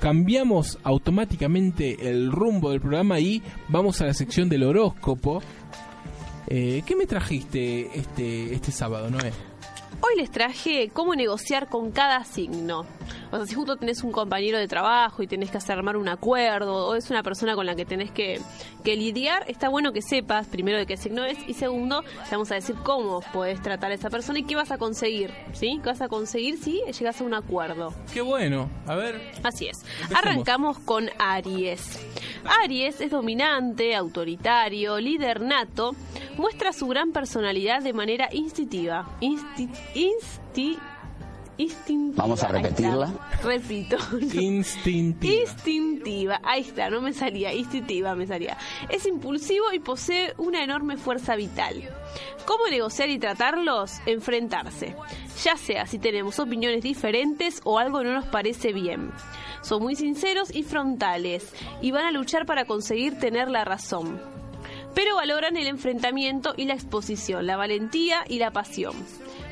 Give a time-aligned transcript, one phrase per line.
[0.00, 5.42] Cambiamos automáticamente el rumbo del programa y vamos a la sección del horóscopo.
[6.46, 9.32] Eh, ¿Qué me trajiste este, este sábado, Noé?
[10.00, 12.86] Hoy les traje cómo negociar con cada signo.
[13.30, 16.08] O sea, si justo tenés un compañero de trabajo y tenés que hacer armar un
[16.08, 18.40] acuerdo, o es una persona con la que tenés que,
[18.84, 22.50] que lidiar, está bueno que sepas, primero, de qué signo es, y segundo, te vamos
[22.52, 25.78] a decir cómo podés tratar a esa persona y qué vas a conseguir, ¿sí?
[25.82, 27.92] ¿Qué vas a conseguir si llegas a un acuerdo?
[28.14, 29.20] Qué bueno, a ver.
[29.42, 29.78] Así es.
[30.02, 30.18] Empecemos.
[30.24, 32.00] Arrancamos con Aries.
[32.62, 35.94] Aries es dominante, autoritario, líder nato,
[36.38, 39.06] muestra su gran personalidad de manera instintiva.
[39.20, 40.78] Insti- insti-
[41.56, 42.22] instintiva.
[42.22, 43.12] Vamos a repetirla.
[43.42, 43.96] Repito.
[44.32, 45.34] Instintiva.
[45.34, 48.56] Instintiva, ahí está, no me salía, instintiva me salía.
[48.88, 51.82] Es impulsivo y posee una enorme fuerza vital.
[52.46, 53.92] ¿Cómo negociar y tratarlos?
[54.06, 54.94] Enfrentarse.
[55.42, 59.10] Ya sea si tenemos opiniones diferentes o algo no nos parece bien.
[59.62, 64.20] Son muy sinceros y frontales y van a luchar para conseguir tener la razón.
[64.98, 68.94] Pero valoran el enfrentamiento y la exposición, la valentía y la pasión.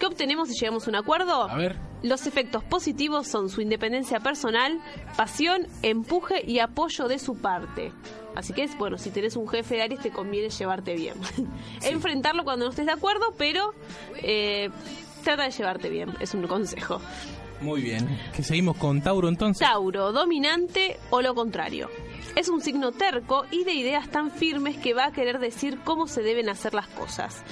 [0.00, 1.48] ¿Qué obtenemos si llegamos a un acuerdo?
[1.48, 1.76] A ver.
[2.02, 4.80] Los efectos positivos son su independencia personal,
[5.16, 7.92] pasión, empuje y apoyo de su parte.
[8.34, 11.14] Así que es bueno, si tenés un jefe de Aries te conviene llevarte bien.
[11.84, 13.74] Enfrentarlo cuando no estés de acuerdo, pero
[14.16, 14.70] eh,
[15.22, 17.00] trata de llevarte bien, es un consejo.
[17.60, 18.08] Muy bien.
[18.34, 19.64] ¿Que seguimos con Tauro entonces?
[19.64, 21.88] Tauro, dominante o lo contrario.
[22.36, 26.06] Es un signo terco y de ideas tan firmes que va a querer decir cómo
[26.06, 27.42] se deben hacer las cosas.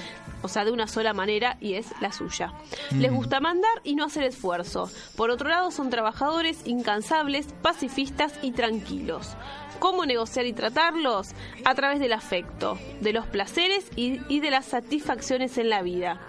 [0.43, 2.53] O sea, de una sola manera y es la suya.
[2.95, 4.89] Les gusta mandar y no hacer esfuerzo.
[5.15, 9.35] Por otro lado, son trabajadores incansables, pacifistas y tranquilos.
[9.79, 11.29] ¿Cómo negociar y tratarlos?
[11.65, 16.21] A través del afecto, de los placeres y, y de las satisfacciones en la vida.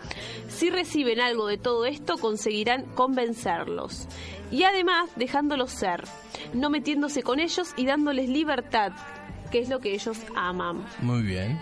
[0.49, 4.07] Si reciben algo de todo esto, conseguirán convencerlos.
[4.51, 6.05] Y además, dejándolos ser,
[6.55, 8.93] no metiéndose con ellos y dándoles libertad,
[9.51, 10.85] que es lo que ellos aman.
[11.01, 11.59] Muy bien.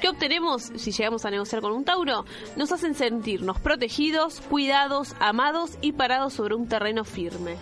[0.00, 2.24] ¿Qué obtenemos si llegamos a negociar con un Tauro?
[2.56, 7.56] Nos hacen sentirnos protegidos, cuidados, amados y parados sobre un terreno firme.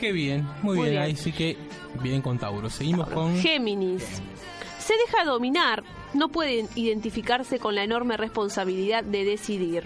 [0.00, 0.46] Qué bien.
[0.62, 0.90] Muy, Muy bien.
[0.92, 1.02] bien.
[1.02, 1.58] Ahí sí que
[2.02, 2.70] bien con Tauro.
[2.70, 3.36] Seguimos con...
[3.36, 4.22] Géminis.
[4.78, 9.84] Se deja dominar, no puede identificarse con la enorme responsabilidad de decidir.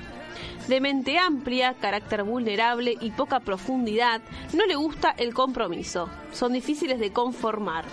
[0.68, 4.20] De mente amplia, carácter vulnerable y poca profundidad,
[4.52, 6.08] no le gusta el compromiso.
[6.32, 7.84] Son difíciles de conformar.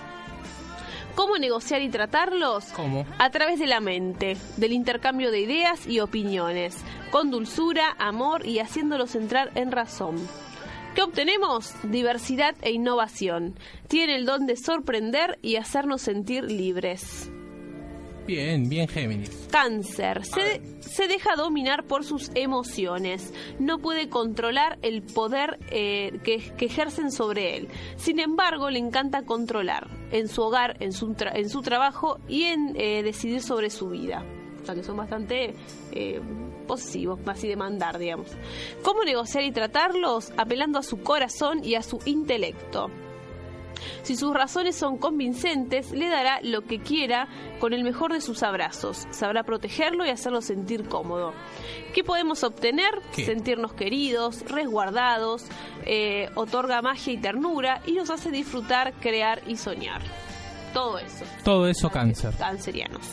[1.15, 2.65] ¿Cómo negociar y tratarlos?
[2.75, 3.05] ¿Cómo?
[3.19, 6.77] A través de la mente, del intercambio de ideas y opiniones,
[7.11, 10.15] con dulzura, amor y haciéndolos entrar en razón.
[10.95, 11.73] ¿Qué obtenemos?
[11.83, 13.55] Diversidad e innovación.
[13.87, 17.32] Tiene el don de sorprender y hacernos sentir libres.
[18.25, 19.47] Bien, bien Géminis.
[19.51, 20.23] Cáncer.
[20.25, 23.33] Se, se deja dominar por sus emociones.
[23.59, 27.67] No puede controlar el poder eh, que, que ejercen sobre él.
[27.97, 32.43] Sin embargo, le encanta controlar en su hogar, en su, tra- en su trabajo y
[32.43, 34.23] en eh, decidir sobre su vida.
[34.61, 35.53] O sea, que son bastante
[35.91, 36.21] eh,
[36.65, 38.27] posesivos, así de mandar, digamos.
[38.83, 40.31] ¿Cómo negociar y tratarlos?
[40.37, 42.89] Apelando a su corazón y a su intelecto.
[44.03, 47.27] Si sus razones son convincentes, le dará lo que quiera
[47.59, 49.07] con el mejor de sus abrazos.
[49.11, 51.33] Sabrá protegerlo y hacerlo sentir cómodo.
[51.93, 52.91] ¿Qué podemos obtener?
[53.15, 53.25] ¿Qué?
[53.25, 55.45] Sentirnos queridos, resguardados,
[55.85, 60.01] eh, otorga magia y ternura y nos hace disfrutar, crear y soñar.
[60.73, 61.23] Todo eso.
[61.43, 62.33] Todo eso cáncer.
[62.37, 63.07] Cancerianos.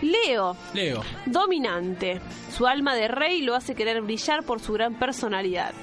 [0.00, 1.02] Leo, Leo.
[1.26, 2.20] dominante.
[2.56, 5.74] Su alma de rey lo hace querer brillar por su gran personalidad.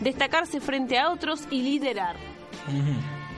[0.00, 2.16] Destacarse frente a otros y liderar.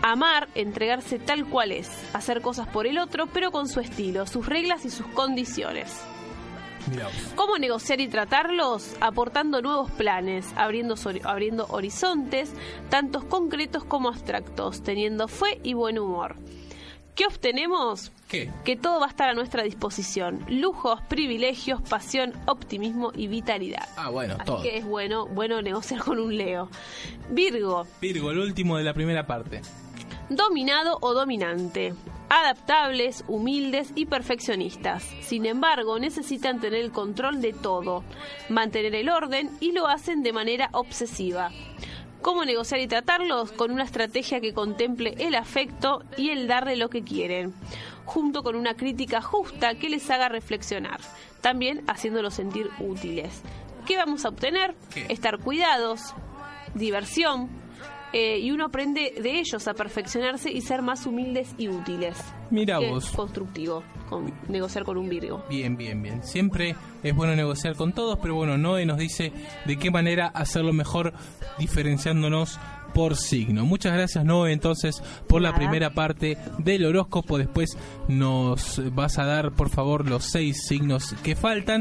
[0.02, 4.46] Amar, entregarse tal cual es, hacer cosas por el otro, pero con su estilo, sus
[4.46, 6.00] reglas y sus condiciones.
[7.34, 8.96] ¿Cómo negociar y tratarlos?
[9.00, 12.52] Aportando nuevos planes, abriendo, abriendo horizontes,
[12.88, 16.36] tantos concretos como abstractos, teniendo fe y buen humor.
[17.14, 18.12] ¿Qué obtenemos?
[18.28, 18.48] ¿Qué?
[18.64, 20.44] Que todo va a estar a nuestra disposición.
[20.48, 23.88] Lujos, privilegios, pasión, optimismo y vitalidad.
[23.96, 24.62] Ah, bueno, Así todo.
[24.62, 26.70] que es bueno, bueno negociar con un Leo.
[27.30, 29.62] Virgo, Virgo, el último de la primera parte.
[30.28, 31.94] Dominado o dominante.
[32.28, 35.02] Adaptables, humildes y perfeccionistas.
[35.22, 38.04] Sin embargo, necesitan tener el control de todo,
[38.50, 41.50] mantener el orden y lo hacen de manera obsesiva.
[42.22, 46.90] cómo negociar y tratarlos con una estrategia que contemple el afecto y el darle lo
[46.90, 47.54] que quieren,
[48.04, 51.00] junto con una crítica justa que les haga reflexionar,
[51.40, 53.42] también haciéndolos sentir útiles.
[53.86, 54.74] ¿Qué vamos a obtener?
[54.92, 55.06] ¿Qué?
[55.08, 56.14] Estar cuidados,
[56.74, 57.48] diversión,
[58.12, 62.16] eh, y uno aprende de ellos a perfeccionarse y ser más humildes y útiles.
[62.50, 63.10] Mira vos.
[63.10, 65.44] Constructivo, con, negociar con un Virgo.
[65.50, 66.22] Bien, bien, bien.
[66.24, 69.32] Siempre es bueno negociar con todos, pero bueno, Noé nos dice
[69.66, 71.12] de qué manera hacerlo mejor
[71.58, 72.58] diferenciándonos
[72.94, 73.64] por signo.
[73.64, 77.38] Muchas gracias Noé entonces por la primera parte del horóscopo.
[77.38, 77.76] Después
[78.08, 81.76] nos vas a dar por favor los seis signos que faltan